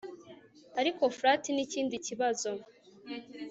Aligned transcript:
ariko 0.79 1.03
fart 1.17 1.43
nikindi 1.53 1.95
kibazo 2.05 2.49